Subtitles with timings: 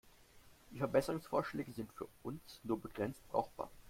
[0.71, 3.69] Die Verbesserungsvorschläge sind für uns nur begrenzt brauchbar.